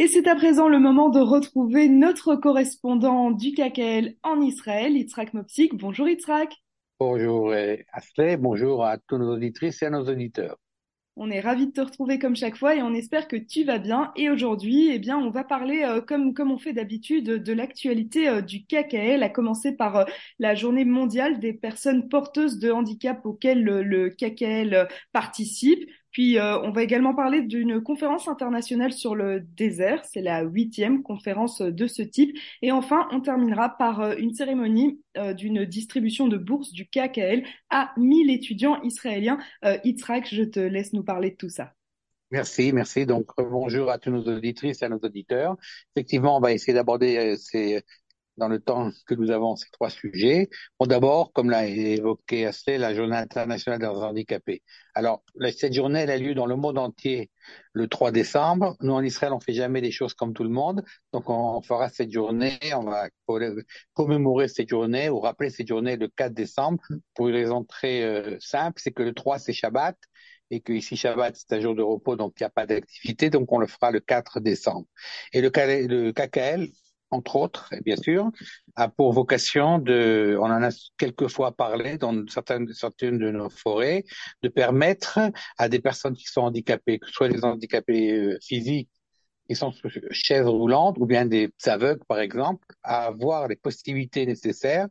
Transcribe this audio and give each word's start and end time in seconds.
Et 0.00 0.06
c'est 0.06 0.28
à 0.28 0.34
présent 0.34 0.66
le 0.66 0.78
moment 0.78 1.10
de 1.10 1.20
retrouver 1.20 1.90
notre 1.90 2.34
correspondant 2.34 3.30
du 3.30 3.52
KKL 3.52 4.14
en 4.22 4.40
Israël, 4.40 4.96
Yitzhak 4.96 5.34
Mopsik. 5.34 5.74
Bonjour 5.74 6.08
Yitzhak. 6.08 6.54
Bonjour 6.98 7.52
Asley, 7.92 8.38
bonjour 8.38 8.82
à 8.82 8.96
tous 8.96 9.18
nos 9.18 9.34
auditrices 9.34 9.82
et 9.82 9.84
à 9.84 9.90
nos 9.90 10.08
auditeurs. 10.08 10.56
On 11.16 11.30
est 11.30 11.40
ravis 11.40 11.66
de 11.66 11.72
te 11.72 11.82
retrouver 11.82 12.18
comme 12.18 12.34
chaque 12.34 12.56
fois 12.56 12.74
et 12.74 12.80
on 12.80 12.94
espère 12.94 13.28
que 13.28 13.36
tu 13.36 13.62
vas 13.64 13.76
bien. 13.76 14.10
Et 14.16 14.30
aujourd'hui, 14.30 14.88
eh 14.90 14.98
bien, 14.98 15.18
on 15.18 15.28
va 15.28 15.44
parler, 15.44 15.82
euh, 15.82 16.00
comme, 16.00 16.32
comme 16.32 16.50
on 16.50 16.56
fait 16.56 16.72
d'habitude, 16.72 17.26
de 17.26 17.52
l'actualité 17.52 18.26
euh, 18.26 18.40
du 18.40 18.64
KKL, 18.64 19.22
à 19.22 19.28
commencer 19.28 19.72
par 19.72 19.96
euh, 19.96 20.04
la 20.38 20.54
journée 20.54 20.86
mondiale 20.86 21.38
des 21.40 21.52
personnes 21.52 22.08
porteuses 22.08 22.58
de 22.58 22.70
handicap 22.70 23.26
auxquelles 23.26 23.62
le, 23.62 23.82
le 23.82 24.08
KKL 24.08 24.88
participe. 25.12 25.90
Puis 26.10 26.38
euh, 26.38 26.58
on 26.60 26.70
va 26.70 26.82
également 26.82 27.14
parler 27.14 27.42
d'une 27.42 27.80
conférence 27.80 28.28
internationale 28.28 28.92
sur 28.92 29.14
le 29.14 29.40
désert, 29.40 30.04
c'est 30.04 30.22
la 30.22 30.42
huitième 30.42 31.02
conférence 31.02 31.60
de 31.60 31.86
ce 31.86 32.02
type. 32.02 32.36
Et 32.62 32.72
enfin, 32.72 33.08
on 33.12 33.20
terminera 33.20 33.76
par 33.76 34.00
euh, 34.00 34.14
une 34.18 34.34
cérémonie 34.34 35.00
euh, 35.16 35.34
d'une 35.34 35.64
distribution 35.64 36.28
de 36.28 36.36
bourses 36.36 36.72
du 36.72 36.86
KKL 36.88 37.44
à 37.70 37.92
1000 37.96 38.30
étudiants 38.30 38.82
israéliens. 38.82 39.38
Itzrak, 39.84 40.28
je 40.32 40.42
te 40.42 40.60
laisse 40.60 40.92
nous 40.92 41.04
parler 41.04 41.30
de 41.30 41.36
tout 41.36 41.48
ça. 41.48 41.72
Merci, 42.30 42.72
merci. 42.72 43.06
Donc 43.06 43.30
bonjour 43.38 43.90
à 43.90 43.98
tous 43.98 44.10
nos 44.10 44.22
auditrices 44.22 44.82
et 44.82 44.84
à 44.84 44.88
nos 44.88 44.98
auditeurs. 44.98 45.56
Effectivement, 45.94 46.36
on 46.36 46.40
va 46.40 46.52
essayer 46.52 46.72
d'aborder 46.72 47.36
ces 47.36 47.82
dans 48.40 48.48
le 48.48 48.58
temps 48.58 48.90
que 49.06 49.14
nous 49.14 49.30
avons 49.30 49.54
ces 49.54 49.68
trois 49.70 49.90
sujets. 49.90 50.48
Bon, 50.78 50.86
d'abord, 50.86 51.30
comme 51.32 51.50
l'a 51.50 51.66
évoqué 51.66 52.46
Asley, 52.46 52.78
la 52.78 52.94
journée 52.94 53.16
internationale 53.16 53.78
des 53.78 53.86
handicapés. 53.86 54.62
Alors, 54.94 55.22
cette 55.56 55.74
journée, 55.74 56.00
elle 56.00 56.10
a 56.10 56.16
lieu 56.16 56.34
dans 56.34 56.46
le 56.46 56.56
monde 56.56 56.78
entier 56.78 57.30
le 57.74 57.86
3 57.86 58.10
décembre. 58.12 58.76
Nous, 58.80 58.92
en 58.92 59.02
Israël, 59.02 59.34
on 59.34 59.40
fait 59.40 59.52
jamais 59.52 59.82
des 59.82 59.90
choses 59.90 60.14
comme 60.14 60.32
tout 60.32 60.42
le 60.42 60.48
monde. 60.48 60.82
Donc, 61.12 61.28
on, 61.28 61.60
fera 61.60 61.90
cette 61.90 62.10
journée, 62.10 62.58
on 62.74 62.84
va 62.84 63.10
commémorer 63.92 64.48
cette 64.48 64.70
journée 64.70 65.10
ou 65.10 65.20
rappeler 65.20 65.50
cette 65.50 65.68
journée 65.68 65.96
le 65.96 66.08
4 66.08 66.32
décembre 66.32 66.82
pour 67.14 67.28
une 67.28 67.34
raison 67.34 67.62
très 67.62 68.02
euh, 68.02 68.36
simple, 68.40 68.80
c'est 68.82 68.90
que 68.90 69.02
le 69.02 69.12
3, 69.12 69.38
c'est 69.38 69.52
Shabbat 69.52 69.96
et 70.52 70.60
que 70.60 70.72
ici 70.72 70.96
Shabbat 70.96 71.36
c'est 71.36 71.54
un 71.54 71.60
jour 71.60 71.76
de 71.76 71.82
repos 71.82 72.16
donc 72.16 72.32
il 72.40 72.42
n'y 72.42 72.46
a 72.46 72.50
pas 72.50 72.66
d'activité 72.66 73.30
donc 73.30 73.52
on 73.52 73.58
le 73.58 73.68
fera 73.68 73.92
le 73.92 74.00
4 74.00 74.40
décembre. 74.40 74.86
Et 75.32 75.42
le, 75.42 75.50
le 75.86 76.10
KKL 76.10 76.70
entre 77.10 77.36
autres, 77.36 77.70
bien 77.84 77.96
sûr, 77.96 78.30
a 78.76 78.88
pour 78.88 79.12
vocation 79.12 79.78
de, 79.78 80.36
on 80.40 80.44
en 80.44 80.62
a 80.62 80.70
quelquefois 80.96 81.52
parlé 81.52 81.98
dans 81.98 82.26
certaines, 82.28 82.72
certaines 82.72 83.18
de 83.18 83.30
nos 83.30 83.50
forêts, 83.50 84.04
de 84.42 84.48
permettre 84.48 85.18
à 85.58 85.68
des 85.68 85.80
personnes 85.80 86.14
qui 86.14 86.26
sont 86.26 86.42
handicapées, 86.42 86.98
que 86.98 87.06
ce 87.08 87.12
soit 87.12 87.28
des 87.28 87.44
handicapés 87.44 88.12
euh, 88.12 88.38
physiques, 88.42 88.90
qui 89.50 89.56
sont 89.56 89.72
sur 89.72 89.90
chaise 90.12 90.46
roulante, 90.46 90.96
ou 91.00 91.06
bien 91.06 91.26
des 91.26 91.50
aveugles, 91.66 92.04
par 92.06 92.20
exemple, 92.20 92.64
à 92.84 93.06
avoir 93.06 93.48
les 93.48 93.56
possibilités 93.56 94.24
nécessaires 94.24 94.86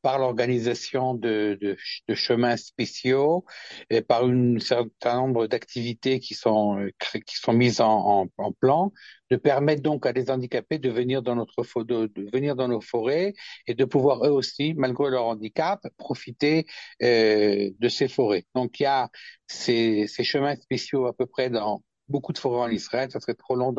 par 0.00 0.18
l'organisation 0.18 1.12
de, 1.12 1.58
de, 1.60 1.76
de, 2.08 2.14
chemins 2.14 2.56
spéciaux 2.56 3.44
et 3.90 4.00
par 4.00 4.24
un 4.24 4.58
certain 4.60 5.16
nombre 5.16 5.46
d'activités 5.46 6.20
qui 6.20 6.32
sont 6.32 6.78
euh, 6.78 6.90
qui 7.26 7.36
sont 7.36 7.52
mises 7.52 7.82
en, 7.82 8.22
en, 8.22 8.28
en, 8.38 8.52
plan, 8.52 8.92
de 9.30 9.36
permettre 9.36 9.82
donc 9.82 10.06
à 10.06 10.14
des 10.14 10.30
handicapés 10.30 10.78
de 10.78 10.88
venir 10.88 11.20
dans 11.22 11.34
notre 11.34 11.62
de, 11.84 12.06
de, 12.06 12.30
venir 12.32 12.56
dans 12.56 12.68
nos 12.68 12.80
forêts 12.80 13.34
et 13.66 13.74
de 13.74 13.84
pouvoir 13.84 14.24
eux 14.24 14.30
aussi, 14.30 14.72
malgré 14.74 15.10
leur 15.10 15.26
handicap, 15.26 15.86
profiter 15.98 16.64
euh, 17.02 17.70
de 17.78 17.88
ces 17.90 18.08
forêts. 18.08 18.46
Donc 18.54 18.80
il 18.80 18.84
y 18.84 18.86
a 18.86 19.10
ces, 19.48 20.06
ces 20.06 20.24
chemins 20.24 20.56
spéciaux 20.56 21.04
à 21.06 21.12
peu 21.12 21.26
près 21.26 21.50
dans 21.50 21.82
beaucoup 22.08 22.32
de 22.32 22.38
forêts 22.38 22.62
en 22.62 22.70
Israël. 22.70 23.10
Ça 23.10 23.20
serait 23.20 23.34
trop 23.34 23.56
long 23.56 23.72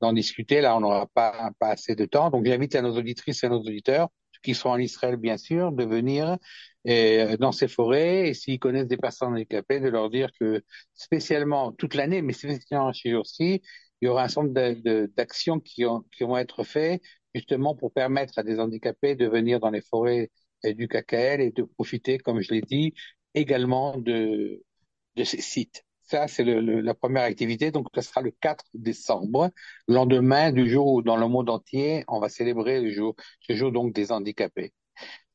d'en 0.00 0.12
discuter. 0.12 0.60
Là, 0.60 0.76
on 0.76 0.80
n'aura 0.80 1.06
pas, 1.14 1.50
pas 1.58 1.68
assez 1.70 1.94
de 1.94 2.04
temps. 2.06 2.30
Donc, 2.30 2.46
j'invite 2.46 2.74
à 2.74 2.82
nos 2.82 2.96
auditrices 2.96 3.42
et 3.42 3.46
à 3.46 3.50
nos 3.50 3.60
auditeurs 3.60 4.08
qui 4.42 4.54
sont 4.54 4.70
en 4.70 4.78
Israël, 4.78 5.16
bien 5.16 5.36
sûr, 5.36 5.70
de 5.72 5.84
venir 5.84 6.36
euh, 6.88 7.36
dans 7.36 7.52
ces 7.52 7.68
forêts 7.68 8.28
et 8.28 8.34
s'ils 8.34 8.58
connaissent 8.58 8.88
des 8.88 8.96
personnes 8.96 9.34
handicapées, 9.34 9.78
de 9.80 9.88
leur 9.88 10.10
dire 10.10 10.30
que 10.38 10.62
spécialement 10.94 11.70
toute 11.72 11.94
l'année, 11.94 12.22
mais 12.22 12.32
spécialement 12.32 12.92
chez 12.92 13.14
aussi, 13.14 13.62
il 14.00 14.06
y 14.06 14.08
aura 14.08 14.24
un 14.24 14.28
certain 14.28 14.48
nombre 14.48 15.06
d'actions 15.16 15.60
qui, 15.60 15.84
qui 16.16 16.24
vont 16.24 16.36
être 16.36 16.64
faites 16.64 17.02
justement 17.34 17.76
pour 17.76 17.92
permettre 17.92 18.38
à 18.38 18.42
des 18.42 18.58
handicapés 18.58 19.14
de 19.14 19.26
venir 19.28 19.60
dans 19.60 19.70
les 19.70 19.80
forêts 19.82 20.30
euh, 20.64 20.74
du 20.74 20.88
KKL 20.88 21.40
et 21.40 21.50
de 21.52 21.62
profiter, 21.62 22.18
comme 22.18 22.40
je 22.40 22.52
l'ai 22.52 22.62
dit, 22.62 22.94
également 23.34 23.96
de, 23.98 24.60
de 25.16 25.24
ces 25.24 25.40
sites. 25.40 25.84
Ça, 26.12 26.28
c'est 26.28 26.44
la 26.44 26.92
première 26.92 27.22
activité. 27.22 27.70
Donc, 27.70 27.86
ce 27.94 28.02
sera 28.02 28.20
le 28.20 28.32
4 28.32 28.66
décembre, 28.74 29.50
lendemain 29.88 30.52
du 30.52 30.68
jour 30.68 30.86
où, 30.88 31.02
dans 31.02 31.16
le 31.16 31.26
monde 31.26 31.48
entier, 31.48 32.04
on 32.06 32.20
va 32.20 32.28
célébrer 32.28 32.82
le 32.82 32.90
jour, 32.90 33.16
ce 33.40 33.54
jour 33.54 33.72
donc 33.72 33.94
des 33.94 34.12
handicapés. 34.12 34.74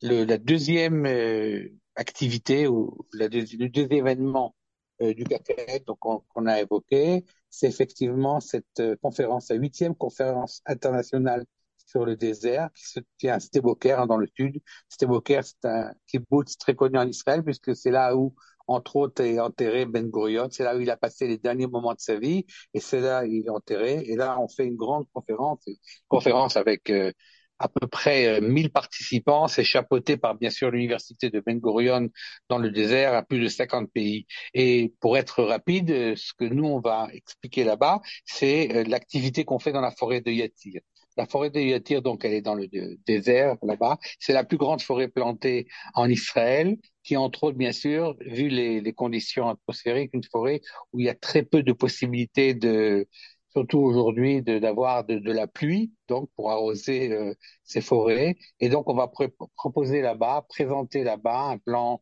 La 0.01 0.37
deuxième 0.37 1.07
euh, 1.07 1.67
activité 1.95 2.67
ou 2.67 2.95
la 3.11 3.27
le 3.27 3.69
deuxième 3.69 3.91
événement 3.91 4.55
euh, 5.01 5.15
du 5.15 5.23
café 5.23 5.83
donc 5.87 5.97
qu'on 5.99 6.45
a 6.45 6.61
évoqué, 6.61 7.25
c'est 7.49 7.67
effectivement 7.67 8.39
cette 8.39 8.79
euh, 8.79 8.95
conférence, 9.01 9.49
la 9.49 9.55
huitième 9.55 9.95
conférence 9.95 10.61
internationale 10.67 11.45
sur 11.87 12.05
le 12.05 12.15
désert 12.15 12.69
qui 12.75 12.85
se 12.87 12.99
tient 13.17 13.33
à 13.33 13.39
Steboker 13.39 14.05
dans 14.05 14.17
le 14.17 14.27
sud. 14.35 14.61
Steboker, 14.89 15.43
c'est 15.43 15.65
un 15.67 15.91
kibbutz 16.05 16.55
très 16.59 16.75
connu 16.75 16.99
en 16.99 17.07
Israël 17.07 17.43
puisque 17.43 17.75
c'est 17.75 17.89
là 17.89 18.15
où 18.15 18.35
entre 18.67 18.95
autres, 18.97 19.23
est 19.23 19.39
enterré 19.39 19.85
Ben 19.85 20.09
Gurion. 20.09 20.47
C'est 20.51 20.63
là 20.63 20.75
où 20.75 20.81
il 20.81 20.89
a 20.89 20.97
passé 20.97 21.27
les 21.27 21.37
derniers 21.37 21.67
moments 21.67 21.93
de 21.93 21.99
sa 21.99 22.17
vie, 22.19 22.45
et 22.73 22.79
c'est 22.79 23.01
là 23.01 23.23
où 23.23 23.25
il 23.25 23.45
est 23.45 23.49
enterré. 23.49 24.03
Et 24.05 24.15
là, 24.15 24.39
on 24.39 24.47
fait 24.47 24.65
une 24.65 24.75
grande 24.75 25.05
conférence, 25.13 25.59
une 25.67 25.75
conférence 26.07 26.57
avec 26.57 26.89
euh, 26.89 27.11
à 27.59 27.67
peu 27.69 27.87
près 27.87 28.41
1000 28.41 28.67
euh, 28.67 28.69
participants. 28.69 29.47
C'est 29.47 29.63
chapeauté 29.63 30.17
par, 30.17 30.35
bien 30.35 30.49
sûr, 30.49 30.71
l'université 30.71 31.29
de 31.29 31.39
Ben 31.39 31.59
Gurion 31.59 32.09
dans 32.49 32.57
le 32.59 32.71
désert, 32.71 33.13
à 33.13 33.23
plus 33.23 33.39
de 33.39 33.47
50 33.47 33.91
pays. 33.91 34.27
Et 34.53 34.93
pour 34.99 35.17
être 35.17 35.43
rapide, 35.43 35.91
euh, 35.91 36.15
ce 36.15 36.33
que 36.37 36.45
nous, 36.45 36.65
on 36.65 36.79
va 36.79 37.07
expliquer 37.13 37.63
là-bas, 37.63 38.01
c'est 38.25 38.83
l'activité 38.85 39.45
qu'on 39.45 39.59
fait 39.59 39.71
dans 39.71 39.81
la 39.81 39.91
forêt 39.91 40.21
de 40.21 40.31
Yatir. 40.31 40.81
La 41.17 41.25
forêt 41.25 41.49
de 41.49 41.59
Yatir, 41.59 42.03
donc, 42.03 42.23
elle 42.25 42.33
est 42.33 42.41
dans 42.41 42.53
le 42.53 42.67
désert 43.07 43.57
là-bas. 43.63 43.97
C'est 44.19 44.33
la 44.33 44.43
plus 44.43 44.57
grande 44.57 44.81
forêt 44.81 45.07
plantée 45.07 45.67
en 45.95 46.07
Israël, 46.09 46.77
qui 47.03 47.17
entre 47.17 47.45
autres, 47.45 47.57
bien 47.57 47.71
sûr, 47.71 48.15
vu 48.21 48.49
les, 48.49 48.93
conditions 48.93 49.49
atmosphériques, 49.49 50.11
une 50.13 50.23
forêt 50.23 50.61
où 50.93 50.99
il 50.99 51.07
y 51.07 51.09
a 51.09 51.15
très 51.15 51.43
peu 51.43 51.63
de 51.63 51.73
possibilités 51.73 52.53
de, 52.53 53.07
surtout 53.51 53.79
aujourd'hui, 53.79 54.43
d'avoir 54.43 55.05
de, 55.05 55.17
de, 55.17 55.31
la 55.31 55.47
pluie, 55.47 55.91
donc 56.07 56.29
pour 56.35 56.51
arroser 56.51 57.11
euh, 57.11 57.33
ces 57.63 57.81
forêts. 57.81 58.37
Et 58.59 58.69
donc, 58.69 58.87
on 58.87 58.93
va 58.95 59.11
proposer 59.55 60.01
là-bas, 60.01 60.45
présenter 60.49 61.03
là-bas 61.03 61.49
un 61.51 61.57
plan 61.57 62.01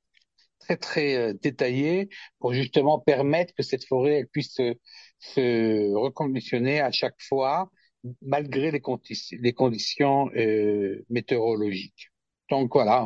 très 0.59 0.77
très 0.77 1.15
euh, 1.15 1.33
détaillé 1.33 2.09
pour 2.39 2.53
justement 2.53 2.99
permettre 2.99 3.53
que 3.53 3.63
cette 3.63 3.85
forêt 3.85 4.15
elle 4.19 4.27
puisse 4.27 4.53
se, 4.55 4.75
se 5.19 5.93
reconditionner 5.95 6.81
à 6.81 6.91
chaque 6.91 7.21
fois 7.21 7.69
malgré 8.21 8.71
les, 8.71 8.81
conditions 9.53 10.29
euh, 10.35 11.05
météorologiques. 11.09 12.11
Donc 12.49 12.73
voilà, 12.73 13.03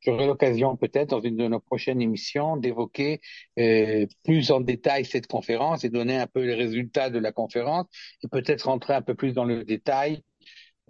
j'aurai 0.00 0.26
l'occasion 0.26 0.76
peut-être 0.76 1.10
dans 1.10 1.20
une 1.20 1.36
de 1.36 1.48
nos 1.48 1.60
prochaines 1.60 2.02
émissions 2.02 2.58
d'évoquer 2.58 3.20
euh, 3.58 4.06
plus 4.24 4.50
en 4.50 4.60
détail 4.60 5.06
cette 5.06 5.26
conférence 5.26 5.84
et 5.84 5.88
donner 5.88 6.18
un 6.18 6.26
peu 6.26 6.44
les 6.44 6.54
résultats 6.54 7.08
de 7.08 7.18
la 7.18 7.32
conférence 7.32 7.86
et 8.22 8.28
peut-être 8.28 8.66
rentrer 8.66 8.92
un 8.92 9.00
peu 9.00 9.14
plus 9.14 9.32
dans 9.32 9.44
le 9.44 9.64
détail 9.64 10.22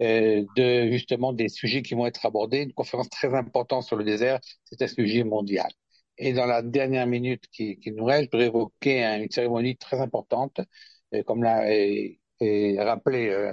euh, 0.01 0.43
de 0.57 0.91
justement 0.91 1.31
des 1.31 1.47
sujets 1.47 1.81
qui 1.83 1.93
vont 1.93 2.05
être 2.05 2.25
abordés. 2.25 2.63
Une 2.63 2.73
conférence 2.73 3.09
très 3.09 3.33
importante 3.33 3.83
sur 3.83 3.95
le 3.95 4.03
désert, 4.03 4.39
c'est 4.65 4.81
un 4.81 4.87
sujet 4.87 5.23
mondial. 5.23 5.71
Et 6.17 6.33
dans 6.33 6.45
la 6.45 6.61
dernière 6.61 7.07
minute 7.07 7.45
qui, 7.51 7.79
nous 7.95 8.05
reste, 8.05 8.25
je 8.25 8.29
voudrais 8.31 8.47
évoquer 8.47 9.03
une 9.03 9.31
cérémonie 9.31 9.77
très 9.77 10.01
importante, 10.01 10.61
comme 11.25 11.43
l'a 11.43 11.65
et 12.39 12.79
rappelé 12.79 13.29
euh, 13.29 13.51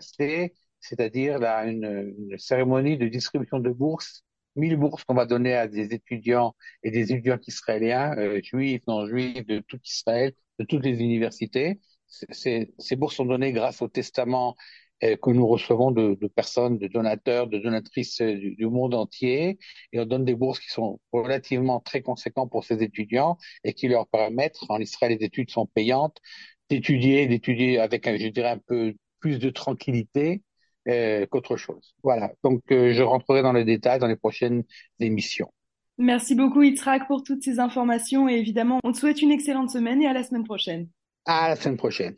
c'est-à-dire 0.81 1.39
là 1.39 1.65
une, 1.65 2.15
une, 2.19 2.39
cérémonie 2.39 2.99
de 2.99 3.07
distribution 3.09 3.61
de 3.61 3.71
bourses, 3.71 4.25
1000 4.57 4.77
bourses 4.77 5.05
qu'on 5.05 5.15
va 5.15 5.27
donner 5.27 5.55
à 5.55 5.69
des 5.69 5.95
étudiants 5.95 6.55
et 6.83 6.91
des 6.91 7.13
étudiants 7.13 7.39
israéliens, 7.47 8.15
euh, 8.19 8.41
juifs, 8.43 8.83
non 8.89 9.07
juifs, 9.07 9.47
de 9.47 9.61
tout 9.61 9.81
Israël, 9.85 10.33
de 10.59 10.65
toutes 10.65 10.85
les 10.85 11.01
universités. 11.01 11.81
Ces, 12.09 12.75
ces 12.79 12.97
bourses 12.97 13.17
sont 13.17 13.25
données 13.25 13.53
grâce 13.53 13.81
au 13.81 13.89
testament 13.89 14.57
euh, 15.05 15.17
que 15.17 15.31
nous 15.31 15.47
recevons 15.49 15.91
de, 15.91 16.17
de, 16.21 16.29
personnes, 16.29 16.79
de 16.79 16.87
donateurs, 16.87 17.49
de 17.49 17.59
donatrices 17.59 18.21
euh, 18.21 18.35
du, 18.37 18.55
du, 18.55 18.67
monde 18.67 18.95
entier, 18.95 19.59
et 19.93 19.99
on 20.01 20.05
donne 20.05 20.25
des 20.25 20.35
bourses 20.37 20.61
qui 20.61 20.69
sont 20.71 21.01
relativement 21.13 21.81
très 21.81 22.03
conséquentes 22.03 22.51
pour 22.51 22.65
ces 22.65 22.83
étudiants 22.85 23.37
et 23.65 23.73
qui 23.75 23.89
leur 23.89 24.07
permettent, 24.07 24.59
en 24.69 24.79
Israël 24.79 25.17
les 25.19 25.25
études 25.25 25.51
sont 25.51 25.67
payantes, 25.67 26.19
d'étudier, 26.73 27.27
d'étudier 27.27 27.79
avec, 27.79 28.07
je 28.07 28.29
dirais, 28.29 28.51
un 28.51 28.59
peu 28.59 28.95
plus 29.21 29.39
de 29.39 29.51
tranquillité 29.51 30.43
euh, 30.89 31.27
qu'autre 31.27 31.57
chose. 31.57 31.95
Voilà. 32.03 32.33
Donc, 32.43 32.63
euh, 32.71 32.93
je 32.93 33.03
rentrerai 33.03 33.43
dans 33.43 33.53
les 33.53 33.65
détails 33.65 33.99
dans 33.99 34.07
les 34.07 34.17
prochaines 34.17 34.65
émissions. 34.99 35.53
Merci 35.99 36.35
beaucoup, 36.35 36.63
Itzrak, 36.63 37.07
pour 37.07 37.23
toutes 37.23 37.43
ces 37.43 37.61
informations. 37.61 38.29
Et 38.29 38.35
évidemment, 38.35 38.81
on 38.83 38.93
te 38.93 38.99
souhaite 38.99 39.21
une 39.21 39.31
excellente 39.31 39.71
semaine 39.71 40.01
et 40.03 40.07
à 40.07 40.13
la 40.13 40.25
semaine 40.25 40.45
prochaine. 40.45 40.89
À 41.27 41.49
la 41.49 41.57
semaine 41.57 41.77
prochaine. 41.77 42.17